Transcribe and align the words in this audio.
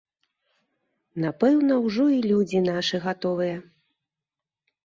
Напэўна, 1.25 1.77
ужо 1.89 2.05
і 2.15 2.17
людзі 2.31 2.63
нашы 2.69 3.03
гатовыя. 3.07 3.57